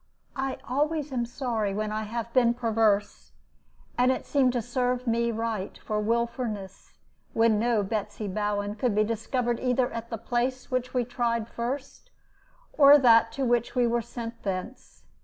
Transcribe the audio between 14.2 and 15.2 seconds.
thence.